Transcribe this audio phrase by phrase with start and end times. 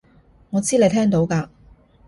[0.49, 1.47] 我知你聽到㗎